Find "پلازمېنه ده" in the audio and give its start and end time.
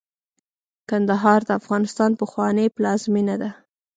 2.75-3.49